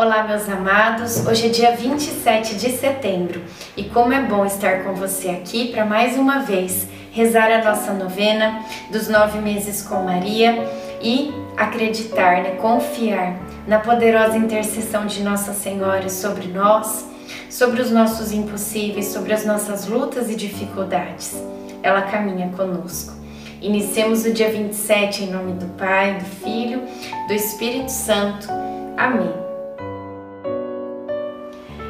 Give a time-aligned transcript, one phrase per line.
[0.00, 1.26] Olá, meus amados.
[1.26, 3.42] Hoje é dia 27 de setembro
[3.76, 7.92] e como é bom estar com você aqui para mais uma vez rezar a nossa
[7.92, 10.66] novena dos nove meses com Maria
[11.02, 17.04] e acreditar, né, confiar na poderosa intercessão de Nossa Senhora sobre nós,
[17.50, 21.36] sobre os nossos impossíveis, sobre as nossas lutas e dificuldades.
[21.82, 23.12] Ela caminha conosco.
[23.60, 26.84] Iniciemos o dia 27 em nome do Pai, do Filho,
[27.28, 28.48] do Espírito Santo.
[28.96, 29.49] Amém.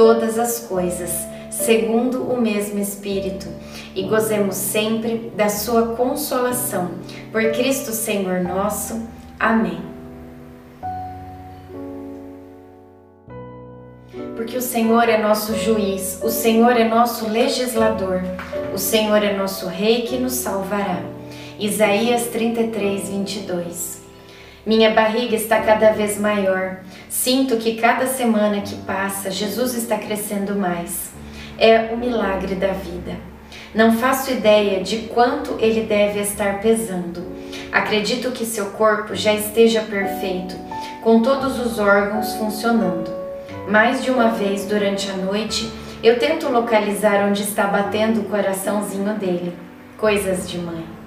[0.00, 1.10] todas as coisas,
[1.50, 3.46] segundo o mesmo Espírito,
[3.94, 6.92] e gozemos sempre da Sua consolação.
[7.30, 9.02] Por Cristo Senhor nosso.
[9.38, 9.78] Amém.
[14.36, 18.22] Porque o Senhor é nosso juiz, o Senhor é nosso legislador,
[18.72, 21.02] o Senhor é nosso Rei que nos salvará.
[21.58, 23.99] Isaías 33, 22.
[24.66, 26.80] Minha barriga está cada vez maior.
[27.08, 31.10] Sinto que cada semana que passa, Jesus está crescendo mais.
[31.58, 33.16] É o milagre da vida.
[33.74, 37.24] Não faço ideia de quanto ele deve estar pesando.
[37.72, 40.54] Acredito que seu corpo já esteja perfeito,
[41.02, 43.10] com todos os órgãos funcionando.
[43.66, 45.70] Mais de uma vez durante a noite,
[46.02, 49.56] eu tento localizar onde está batendo o coraçãozinho dele.
[49.96, 50.99] Coisas de mãe.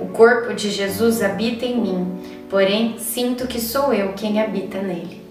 [0.00, 2.20] O corpo de Jesus habita em mim,
[2.50, 5.22] porém sinto que sou eu quem habita nele.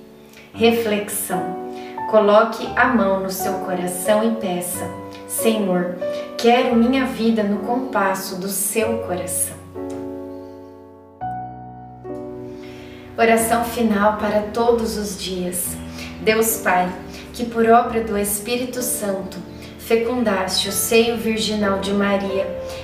[0.54, 1.64] Reflexão.
[2.10, 4.88] Coloque a mão no seu coração e peça:
[5.28, 5.96] Senhor,
[6.38, 9.58] quero minha vida no compasso do seu coração.
[13.18, 15.76] Oração final para todos os dias.
[16.22, 16.90] Deus Pai,
[17.34, 19.38] que por obra do Espírito Santo
[19.78, 22.48] fecundaste o seio virginal de Maria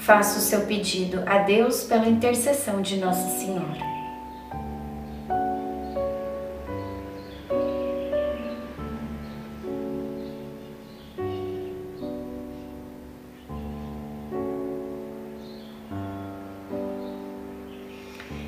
[0.00, 3.90] faça o seu pedido a Deus pela intercessão de Nossa Senhora.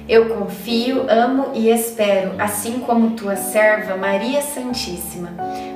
[0.09, 5.31] Eu confio, amo e espero, assim como tua serva Maria Santíssima,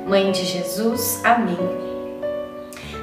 [0.06, 1.22] Mãe de Jesus.
[1.25, 1.96] Amém.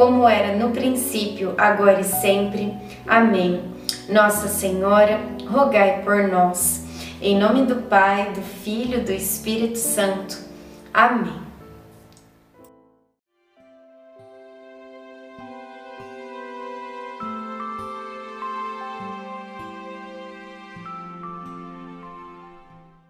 [0.00, 2.74] como era no princípio, agora e sempre.
[3.06, 3.60] Amém.
[4.08, 6.86] Nossa Senhora, rogai por nós.
[7.20, 10.38] Em nome do Pai, do Filho e do Espírito Santo.
[10.94, 11.49] Amém.